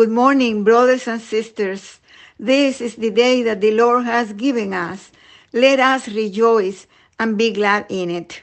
Good 0.00 0.08
morning, 0.08 0.64
brothers 0.64 1.06
and 1.06 1.20
sisters. 1.20 2.00
This 2.38 2.80
is 2.80 2.96
the 2.96 3.10
day 3.10 3.42
that 3.42 3.60
the 3.60 3.72
Lord 3.72 4.06
has 4.06 4.32
given 4.32 4.72
us. 4.72 5.12
Let 5.52 5.78
us 5.78 6.08
rejoice 6.08 6.86
and 7.18 7.36
be 7.36 7.52
glad 7.52 7.84
in 7.90 8.08
it. 8.08 8.42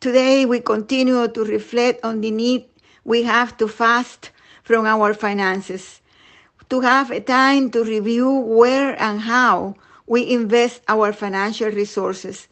Today, 0.00 0.46
we 0.46 0.60
continue 0.60 1.28
to 1.28 1.44
reflect 1.44 2.02
on 2.02 2.22
the 2.22 2.30
need 2.30 2.64
we 3.04 3.24
have 3.24 3.54
to 3.58 3.68
fast 3.68 4.30
from 4.62 4.86
our 4.86 5.12
finances, 5.12 6.00
to 6.70 6.80
have 6.80 7.10
a 7.10 7.20
time 7.20 7.70
to 7.72 7.84
review 7.84 8.30
where 8.32 8.96
and 8.98 9.20
how 9.20 9.74
we 10.06 10.30
invest 10.30 10.80
our 10.88 11.12
financial 11.12 11.68
resources, 11.68 12.48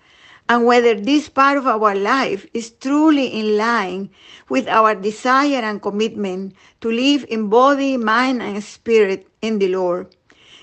and 0.49 0.65
whether 0.65 0.95
this 0.95 1.29
part 1.29 1.59
of 1.59 1.67
our 1.67 1.95
life 1.95 2.47
is 2.55 2.71
truly 2.71 3.27
in 3.27 3.57
line 3.57 4.11
with 4.49 4.69
our 4.69 4.95
desire 4.95 5.63
and 5.63 5.83
commitment 5.83 6.55
to 6.81 6.91
live 6.91 7.27
in 7.29 7.49
body, 7.49 7.97
mind, 7.97 8.43
and 8.43 8.63
spirit 8.63 9.27
in 9.43 9.59
the 9.59 9.69
Lord. 9.69 10.15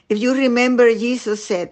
If 0.07 0.19
you 0.19 0.33
remember, 0.33 0.93
Jesus 0.93 1.43
said, 1.43 1.71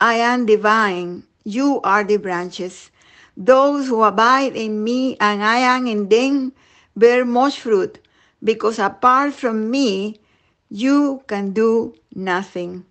I 0.00 0.14
am 0.14 0.46
the 0.46 0.56
vine, 0.56 1.24
you 1.44 1.80
are 1.84 2.04
the 2.04 2.16
branches. 2.16 2.90
Those 3.36 3.88
who 3.88 4.02
abide 4.02 4.56
in 4.56 4.82
me 4.82 5.16
and 5.20 5.42
I 5.42 5.58
am 5.58 5.86
in 5.86 6.08
them 6.08 6.52
bear 6.96 7.24
much 7.24 7.60
fruit, 7.60 7.98
because 8.44 8.78
apart 8.78 9.32
from 9.32 9.70
me, 9.70 10.20
you 10.68 11.22
can 11.26 11.52
do 11.52 11.94
nothing. 12.14 12.84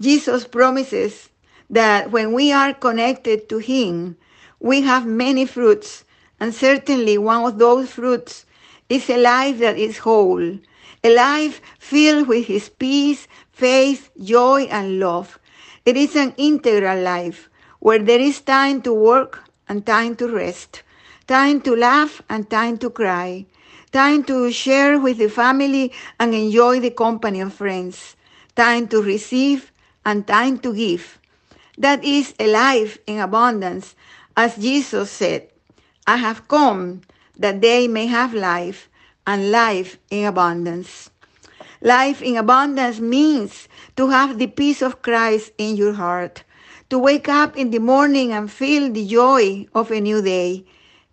Jesus 0.00 0.46
promises 0.46 1.30
that 1.70 2.10
when 2.10 2.32
we 2.32 2.52
are 2.52 2.72
connected 2.72 3.48
to 3.48 3.58
Him, 3.58 4.16
we 4.60 4.82
have 4.82 5.06
many 5.06 5.46
fruits, 5.46 6.04
and 6.40 6.54
certainly 6.54 7.18
one 7.18 7.44
of 7.44 7.58
those 7.58 7.90
fruits 7.90 8.46
is 8.88 9.10
a 9.10 9.16
life 9.16 9.58
that 9.58 9.76
is 9.76 9.98
whole, 9.98 10.58
a 11.04 11.14
life 11.14 11.60
filled 11.78 12.28
with 12.28 12.46
His 12.46 12.68
peace, 12.68 13.26
faith, 13.50 14.10
joy, 14.22 14.62
and 14.64 15.00
love. 15.00 15.38
It 15.84 15.96
is 15.96 16.16
an 16.16 16.34
integral 16.36 17.00
life 17.02 17.48
where 17.80 17.98
there 17.98 18.20
is 18.20 18.40
time 18.40 18.82
to 18.82 18.92
work 18.92 19.44
and 19.68 19.84
time 19.86 20.16
to 20.16 20.28
rest, 20.28 20.82
time 21.26 21.60
to 21.62 21.74
laugh 21.74 22.22
and 22.28 22.48
time 22.48 22.78
to 22.78 22.90
cry, 22.90 23.46
time 23.92 24.24
to 24.24 24.50
share 24.52 24.98
with 24.98 25.18
the 25.18 25.28
family 25.28 25.92
and 26.18 26.34
enjoy 26.34 26.80
the 26.80 26.90
company 26.90 27.40
of 27.40 27.54
friends, 27.54 28.16
time 28.54 28.88
to 28.88 29.02
receive 29.02 29.72
and 30.04 30.26
time 30.26 30.58
to 30.58 30.74
give. 30.74 31.18
That 31.78 32.04
is 32.04 32.34
a 32.38 32.46
life 32.46 32.98
in 33.06 33.20
abundance, 33.20 33.94
as 34.36 34.56
Jesus 34.56 35.10
said, 35.10 35.48
I 36.06 36.16
have 36.16 36.48
come 36.48 37.02
that 37.38 37.60
they 37.60 37.88
may 37.88 38.06
have 38.06 38.32
life 38.32 38.88
and 39.26 39.50
life 39.50 39.98
in 40.10 40.24
abundance. 40.24 41.10
Life 41.82 42.22
in 42.22 42.36
abundance 42.36 43.00
means 43.00 43.68
to 43.96 44.08
have 44.08 44.38
the 44.38 44.46
peace 44.46 44.80
of 44.82 45.02
Christ 45.02 45.52
in 45.58 45.76
your 45.76 45.92
heart, 45.92 46.44
to 46.88 46.98
wake 46.98 47.28
up 47.28 47.56
in 47.56 47.70
the 47.70 47.80
morning 47.80 48.32
and 48.32 48.50
feel 48.50 48.90
the 48.90 49.06
joy 49.06 49.66
of 49.74 49.90
a 49.90 50.00
new 50.00 50.22
day. 50.22 50.64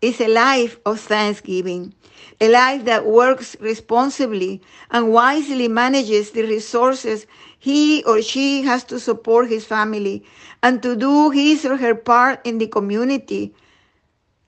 It's 0.04 0.20
a 0.20 0.28
life 0.28 0.78
of 0.86 1.00
thanksgiving, 1.00 1.94
a 2.42 2.50
life 2.50 2.84
that 2.84 3.06
works 3.06 3.56
responsibly 3.62 4.62
and 4.92 5.14
wisely 5.14 5.70
manages 5.70 6.32
the 6.32 6.42
resources 6.44 7.26
he 7.58 8.04
or 8.04 8.22
she 8.22 8.64
has 8.64 8.84
to 8.92 9.00
support 9.00 9.48
his 9.48 9.64
family 9.64 10.26
and 10.62 10.84
to 10.84 10.98
do 10.98 11.30
his 11.30 11.64
or 11.64 11.78
her 11.78 11.96
part 11.96 12.46
in 12.46 12.58
the 12.58 12.68
community, 12.68 13.56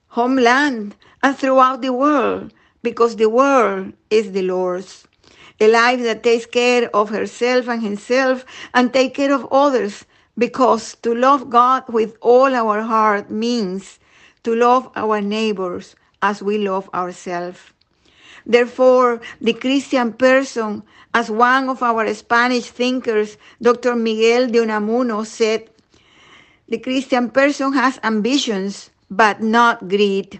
homeland, 0.09 0.97
and 1.23 1.38
throughout 1.38 1.81
the 1.81 1.94
world, 1.94 2.53
because 2.83 3.15
the 3.15 3.29
world 3.29 3.94
is 4.09 4.33
the 4.33 4.41
Lord's. 4.41 5.07
A 5.61 5.69
life 5.69 6.01
that 6.03 6.21
takes 6.21 6.45
care 6.45 6.89
of 6.94 7.11
herself 7.11 7.69
and 7.69 7.81
himself 7.81 8.44
and 8.73 8.91
take 8.91 9.13
care 9.13 9.33
of 9.33 9.47
others, 9.53 10.03
because 10.38 10.97
to 11.03 11.15
love 11.15 11.49
God 11.49 11.85
with 11.88 12.17
all 12.19 12.53
our 12.53 12.81
heart 12.81 13.31
means 13.31 13.99
to 14.45 14.56
love 14.56 14.89
our 14.95 15.19
neighbors 15.22 15.95
as 16.22 16.41
we 16.41 16.57
love 16.57 16.89
ourselves. 16.94 17.59
Therefore, 18.45 19.22
the 19.41 19.53
Christian 19.53 20.13
person, 20.13 20.83
as 21.13 21.31
one 21.31 21.67
of 21.67 21.81
our 21.81 22.06
Spanish 22.13 22.69
thinkers, 22.69 23.38
Dr. 23.61 23.95
Miguel 23.95 24.47
de 24.47 24.59
Unamuno, 24.59 25.25
said, 25.25 25.69
the 26.69 26.78
Christian 26.78 27.29
person 27.29 27.73
has 27.73 28.00
ambitions, 28.03 28.89
but 29.09 29.41
not 29.41 29.88
greed. 29.88 30.39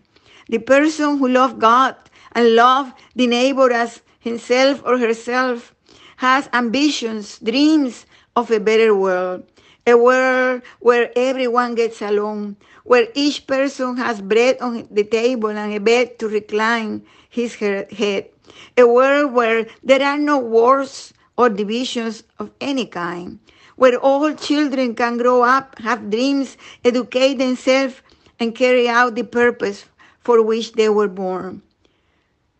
The 0.50 0.60
person 0.60 1.18
who 1.18 1.28
loves 1.28 1.56
God 1.56 1.96
and 2.34 2.56
loves 2.56 2.94
the 3.16 3.28
neighbor 3.28 3.72
as 3.72 4.02
himself 4.20 4.82
or 4.86 4.98
herself 4.98 5.74
has 6.18 6.50
ambitions, 6.54 7.40
dreams 7.40 8.06
of 8.36 8.52
a 8.52 8.60
better 8.60 8.96
world, 8.96 9.44
a 9.88 9.96
world 9.98 10.62
where 10.80 11.12
everyone 11.16 11.76
gets 11.76 12.02
along, 12.02 12.56
where 12.84 13.08
each 13.14 13.48
person 13.48 13.98
has 13.98 14.22
bread 14.22 14.58
on 14.60 14.88
the 14.92 15.04
table 15.04 15.50
and 15.50 15.74
a 15.74 15.80
bed 15.80 16.20
to 16.20 16.28
recline 16.28 17.04
his 17.30 17.56
head, 17.56 18.30
a 18.78 18.88
world 18.88 19.34
where 19.34 19.66
there 19.84 20.02
are 20.02 20.18
no 20.18 20.38
wars 20.38 21.14
or 21.38 21.50
divisions 21.50 22.24
of 22.40 22.52
any 22.62 22.86
kind, 22.86 23.40
where 23.76 23.98
all 24.00 24.34
children 24.34 24.96
can 24.96 25.18
grow 25.18 25.42
up, 25.44 25.78
have 25.80 26.10
dreams, 26.10 26.58
educate 26.84 27.36
themselves, 27.36 28.02
and 28.40 28.56
carry 28.56 28.88
out 28.88 29.16
the 29.16 29.24
purpose 29.24 29.86
for 30.20 30.42
which 30.42 30.74
they 30.74 30.90
were 30.90 31.08
born. 31.08 31.62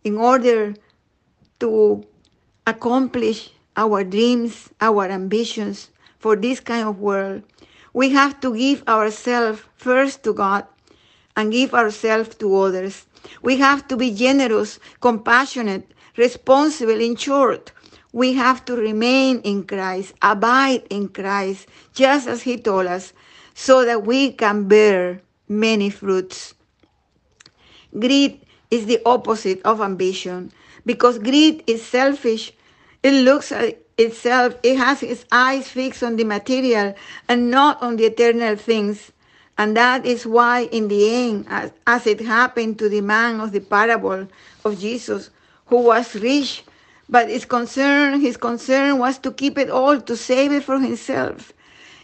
In 0.04 0.18
order 0.18 0.76
to 1.60 2.06
accomplish 2.68 3.52
our 3.78 4.04
dreams, 4.04 4.70
our 4.82 5.06
ambitions 5.06 5.90
for 6.20 6.36
this 6.36 6.60
kind 6.60 6.88
of 6.88 7.00
world, 7.00 7.44
we 7.94 8.10
have 8.10 8.40
to 8.42 8.56
give 8.56 8.88
ourselves 8.88 9.62
first 9.76 10.24
to 10.24 10.34
God 10.34 10.66
and 11.36 11.52
give 11.52 11.74
ourselves 11.74 12.36
to 12.36 12.56
others. 12.56 13.06
We 13.42 13.58
have 13.58 13.88
to 13.88 13.98
be 13.98 14.12
generous, 14.12 14.80
compassionate, 15.02 15.92
responsible, 16.18 17.00
in 17.00 17.16
short. 17.16 17.72
We 18.12 18.34
have 18.34 18.64
to 18.66 18.76
remain 18.76 19.40
in 19.42 19.64
Christ, 19.66 20.14
abide 20.22 20.84
in 20.90 21.10
Christ, 21.10 21.68
just 21.94 22.28
as 22.28 22.44
He 22.44 22.58
told 22.58 22.88
us, 22.88 23.14
so 23.54 23.84
that 23.86 24.06
we 24.06 24.32
can 24.32 24.68
bear 24.68 25.22
many 25.48 25.90
fruits. 25.90 26.54
Greed 27.98 28.46
is 28.72 28.86
the 28.86 29.02
opposite 29.06 29.62
of 29.64 29.82
ambition 29.82 30.52
because 30.86 31.18
greed 31.20 31.64
is 31.68 31.84
selfish. 31.86 32.54
It 33.06 33.24
looks 33.24 33.52
at 33.52 33.78
itself, 34.00 34.56
it 34.64 34.78
has 34.78 35.04
its 35.04 35.26
eyes 35.32 35.68
fixed 35.70 36.02
on 36.02 36.16
the 36.16 36.24
material 36.24 36.96
and 37.30 37.52
not 37.52 37.80
on 37.80 37.98
the 37.98 38.06
eternal 38.06 38.56
things. 38.56 39.12
And 39.60 39.78
that 39.78 40.08
is 40.08 40.26
why, 40.26 40.62
in 40.72 40.88
the 40.88 41.14
end, 41.14 41.46
as, 41.48 41.72
as 41.86 42.08
it 42.08 42.20
happened 42.20 42.80
to 42.80 42.90
the 42.90 43.02
man 43.02 43.42
of 43.42 43.52
the 43.52 43.60
parable 43.60 44.28
of 44.66 44.80
Jesus, 44.80 45.30
who 45.68 45.82
was 45.84 46.16
rich, 46.16 46.64
but 47.08 47.30
his 47.30 47.46
concern, 47.46 48.22
his 48.22 48.38
concern 48.38 48.98
was 48.98 49.20
to 49.20 49.32
keep 49.32 49.60
it 49.60 49.70
all, 49.70 50.02
to 50.02 50.18
save 50.18 50.52
it 50.52 50.64
for 50.64 50.80
himself. 50.80 51.54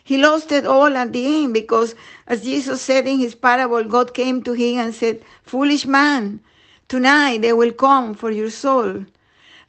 He 0.04 0.20
lost 0.20 0.52
it 0.52 0.68
all 0.68 0.96
at 0.96 1.14
the 1.14 1.26
end 1.26 1.56
because, 1.56 1.96
as 2.28 2.44
Jesus 2.44 2.80
said 2.80 3.08
in 3.08 3.18
his 3.18 3.34
parable, 3.34 3.84
God 3.86 4.14
came 4.14 4.44
to 4.44 4.54
him 4.54 4.78
and 4.78 4.94
said, 4.94 5.24
Foolish 5.42 5.88
man, 5.88 6.42
tonight 6.88 7.42
they 7.42 7.54
will 7.54 7.72
come 7.72 8.14
for 8.14 8.30
your 8.30 8.52
soul. 8.52 9.04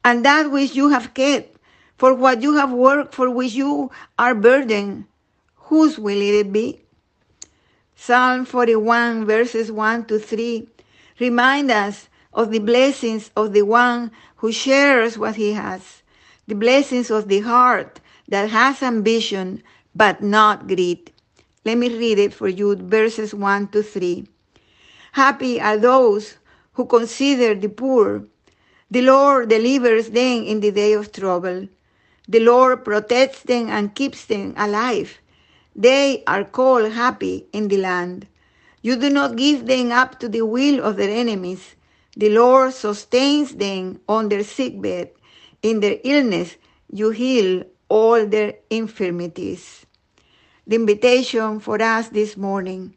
And 0.05 0.25
that 0.25 0.51
which 0.51 0.75
you 0.75 0.89
have 0.89 1.15
kept, 1.15 1.57
for 1.97 2.15
what 2.15 2.43
you 2.43 2.57
have 2.57 2.73
worked, 2.73 3.15
for 3.15 3.31
which 3.31 3.53
you 3.53 3.91
are 4.19 4.35
burdened, 4.35 5.05
whose 5.55 5.99
will 5.99 6.21
it 6.21 6.53
be? 6.53 6.81
Psalm 7.95 8.45
41, 8.45 9.25
verses 9.25 9.71
1 9.71 10.07
to 10.07 10.19
3 10.19 10.69
remind 11.21 11.71
us 11.71 12.09
of 12.35 12.51
the 12.51 12.59
blessings 12.59 13.31
of 13.37 13.53
the 13.53 13.63
one 13.63 14.11
who 14.37 14.51
shares 14.51 15.17
what 15.17 15.37
he 15.37 15.53
has, 15.53 16.03
the 16.49 16.55
blessings 16.55 17.11
of 17.11 17.29
the 17.29 17.41
heart 17.41 18.01
that 18.29 18.51
has 18.51 18.83
ambition 18.83 19.63
but 19.95 20.23
not 20.23 20.67
greed. 20.67 21.13
Let 21.65 21.79
me 21.79 21.97
read 21.97 22.19
it 22.19 22.35
for 22.35 22.49
you, 22.49 22.75
verses 22.75 23.33
1 23.33 23.69
to 23.69 23.83
3. 23.83 24.27
Happy 25.13 25.61
are 25.61 25.77
those 25.77 26.39
who 26.73 26.87
consider 26.87 27.55
the 27.55 27.69
poor. 27.69 28.25
The 28.93 29.01
Lord 29.01 29.49
delivers 29.49 30.11
them 30.11 30.45
in 30.45 30.61
the 30.61 30.71
day 30.71 30.93
of 30.93 31.13
trouble. 31.13 31.67
The 32.29 32.41
Lord 32.41 32.85
protects 32.85 33.41
them 33.41 33.71
and 33.71 33.95
keeps 33.95 34.27
them 34.27 34.53
alive. 34.55 35.19
They 35.75 36.23
are 36.27 36.45
called 36.45 36.93
happy 36.93 37.47
in 37.55 37.69
the 37.69 37.79
land. 37.79 38.27
You 38.83 38.97
do 38.97 39.09
not 39.09 39.37
give 39.37 39.65
them 39.65 39.91
up 39.93 40.21
to 40.21 40.29
the 40.29 40.43
will 40.45 40.85
of 40.85 40.99
their 40.99 41.09
enemies. 41.09 41.75
The 42.19 42.29
Lord 42.29 42.75
sustains 42.75 43.55
them 43.55 43.99
on 44.11 44.29
their 44.29 44.45
sickbed. 44.45 45.09
In 45.63 45.81
their 45.81 45.97
illness, 46.05 46.57
you 46.93 47.13
heal 47.13 47.65
all 47.89 48.27
their 48.27 48.57
infirmities. 48.69 49.87
The 50.67 50.77
invitation 50.77 51.61
for 51.61 51.81
us 51.81 52.11
this 52.11 52.37
morning 52.37 52.95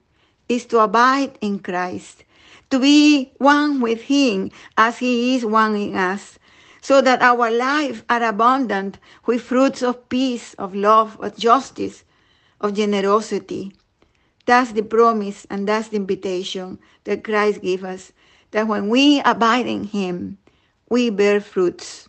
is 0.49 0.65
to 0.65 0.79
abide 0.79 1.37
in 1.39 1.59
Christ, 1.59 2.25
to 2.69 2.79
be 2.79 3.31
one 3.37 3.81
with 3.81 4.01
Him 4.03 4.51
as 4.77 4.97
He 4.97 5.35
is 5.35 5.45
one 5.45 5.75
in 5.75 5.95
us, 5.95 6.39
so 6.81 7.01
that 7.01 7.21
our 7.21 7.49
life 7.49 8.03
are 8.09 8.23
abundant 8.23 8.99
with 9.25 9.41
fruits 9.41 9.81
of 9.81 10.07
peace, 10.09 10.53
of 10.55 10.75
love, 10.75 11.17
of 11.19 11.37
justice, 11.37 12.03
of 12.61 12.73
generosity. 12.73 13.73
That's 14.45 14.71
the 14.71 14.83
promise 14.83 15.47
and 15.49 15.67
that's 15.67 15.89
the 15.89 15.97
invitation 15.97 16.79
that 17.05 17.23
Christ 17.23 17.61
gives 17.61 17.83
us, 17.83 18.13
that 18.51 18.67
when 18.67 18.89
we 18.89 19.21
abide 19.25 19.65
in 19.67 19.85
him, 19.85 20.37
we 20.89 21.09
bear 21.09 21.41
fruits. 21.41 22.07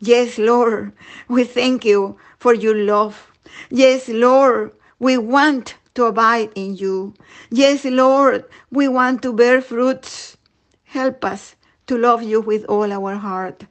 Yes, 0.00 0.36
Lord, 0.36 0.92
we 1.28 1.44
thank 1.44 1.84
you 1.84 2.18
for 2.38 2.54
your 2.54 2.74
love. 2.74 3.30
Yes, 3.70 4.08
Lord, 4.08 4.72
we 4.98 5.16
want 5.16 5.76
to 5.94 6.04
abide 6.04 6.50
in 6.54 6.76
you. 6.76 7.14
Yes, 7.50 7.84
Lord, 7.84 8.44
we 8.70 8.88
want 8.88 9.22
to 9.22 9.32
bear 9.32 9.60
fruits. 9.60 10.36
Help 10.84 11.24
us 11.24 11.56
to 11.86 11.96
love 11.98 12.22
you 12.22 12.40
with 12.40 12.64
all 12.66 12.92
our 12.92 13.16
heart. 13.16 13.64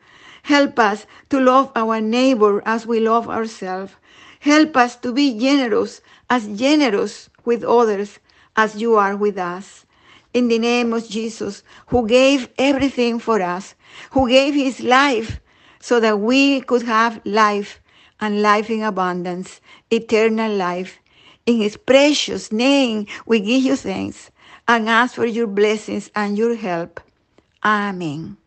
Help 0.44 0.80
us 0.80 1.06
to 1.30 1.40
love 1.40 1.72
our 1.76 2.02
neighbor 2.02 2.62
as 2.66 2.86
we 2.86 3.00
love 3.00 3.30
ourselves. 3.30 3.94
Help 4.40 4.76
us 4.76 4.96
to 4.98 5.14
be 5.14 5.38
generous, 5.38 6.02
as 6.30 6.48
generous 6.48 7.30
with 7.46 7.64
others 7.64 8.20
as 8.56 8.82
you 8.82 8.96
are 8.96 9.16
with 9.16 9.38
us. 9.38 9.86
In 10.34 10.48
the 10.48 10.60
name 10.60 10.94
of 10.94 11.08
Jesus, 11.08 11.64
who 11.88 12.08
gave 12.08 12.50
everything 12.58 13.20
for 13.20 13.42
us, 13.42 13.76
who 14.12 14.30
gave 14.30 14.54
his 14.54 14.80
life 14.80 15.40
so 15.80 16.00
that 16.00 16.20
we 16.20 16.62
could 16.62 16.84
have 16.84 17.22
life 17.26 17.82
and 18.20 18.42
life 18.42 18.70
in 18.70 18.82
abundance, 18.84 19.60
eternal 19.90 20.52
life. 20.54 21.01
In 21.46 21.58
his 21.58 21.78
precious 21.78 22.52
name, 22.52 23.08
we 23.26 23.40
give 23.40 23.64
you 23.64 23.76
thanks 23.76 24.32
and 24.68 24.90
ask 24.90 25.16
for 25.16 25.26
your 25.26 25.48
blessings 25.48 26.12
and 26.16 26.38
your 26.38 26.56
help. 26.56 27.02
Amen. 27.64 28.38